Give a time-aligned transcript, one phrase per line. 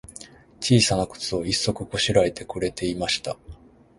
[0.59, 3.37] ちいさなくつを、一足こしらえてくれていました。